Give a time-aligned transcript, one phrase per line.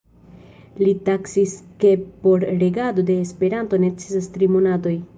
[0.83, 1.53] li taksis
[1.85, 1.91] ke
[2.25, 5.01] por regado de Esperanto necesas tri monatoj.